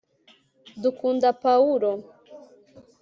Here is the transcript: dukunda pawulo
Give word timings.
dukunda 0.81 1.29
pawulo 1.43 1.91